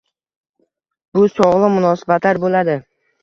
[1.17, 2.79] bu sog‘lom munosabatlar bo‘ladi